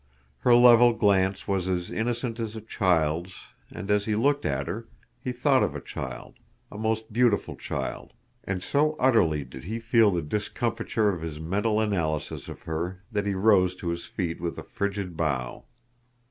Her 0.39 0.55
level 0.55 0.93
glance 0.93 1.47
was 1.47 1.67
as 1.67 1.91
innocent 1.91 2.39
as 2.39 2.55
a 2.55 2.61
child's 2.61 3.35
and 3.71 3.91
as 3.91 4.05
he 4.05 4.15
looked 4.15 4.47
at 4.47 4.65
her, 4.65 4.87
he 5.23 5.31
thought 5.31 5.61
of 5.61 5.75
a 5.75 5.79
child—a 5.79 6.77
most 6.79 7.13
beautiful 7.13 7.55
child—and 7.55 8.63
so 8.63 8.95
utterly 8.99 9.43
did 9.43 9.65
he 9.65 9.77
feel 9.77 10.09
the 10.09 10.23
discomfiture 10.23 11.09
of 11.09 11.21
his 11.21 11.39
mental 11.39 11.79
analysis 11.79 12.49
of 12.49 12.63
her 12.63 13.03
that 13.11 13.27
he 13.27 13.35
rose 13.35 13.75
to 13.75 13.89
his 13.89 14.05
feet 14.07 14.41
with 14.41 14.57
a 14.57 14.63
frigid 14.63 15.15
bow. 15.15 15.65